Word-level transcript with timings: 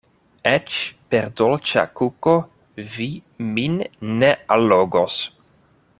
Eĉ 0.51 0.77
per 1.13 1.27
dolĉa 1.41 1.83
kuko 2.01 2.35
vi 2.95 3.09
min 3.51 3.79
ne 4.23 4.33
allogos. 4.57 5.21